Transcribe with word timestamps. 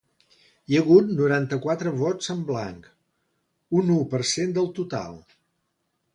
Hi 0.71 0.77
ha 0.77 0.79
hagut 0.85 1.11
noranta-quatre 1.19 1.93
vots 1.99 2.31
en 2.35 2.41
blanc, 2.47 2.89
un 3.83 3.93
u 3.99 4.01
per 4.17 4.25
cent 4.33 4.57
del 4.59 4.73
total. 4.81 5.17